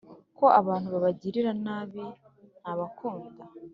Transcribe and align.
ko 0.37 0.45
abantu 0.59 0.87
babagirira 0.93 1.51
nabi 1.65 2.03
ntabakunda 2.61 3.43